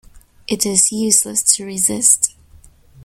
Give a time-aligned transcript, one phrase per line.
[0.47, 2.33] It is useless to resist.